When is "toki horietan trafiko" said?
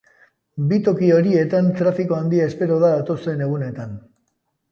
0.87-2.17